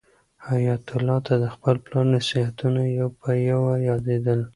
[0.47, 4.41] حیات الله ته د خپل پلار نصیحتونه یو په یو یادېدل.